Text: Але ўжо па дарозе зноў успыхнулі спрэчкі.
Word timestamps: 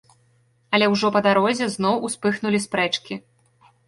Але 0.77 0.85
ўжо 0.93 1.11
па 1.17 1.19
дарозе 1.27 1.67
зноў 1.73 1.95
успыхнулі 2.09 2.63
спрэчкі. 2.65 3.19